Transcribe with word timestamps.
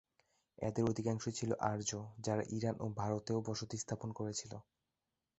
এদের 0.57 0.83
অধিকাংশই 0.85 1.33
ছিল 1.33 1.51
আর্য, 1.71 1.91
যারা 2.19 2.43
ইরান 2.49 2.75
ও 2.79 2.95
ভারতেও 2.99 3.39
বসতি 3.47 3.75
স্থাপন 3.77 4.09
করেছিল। 4.13 4.53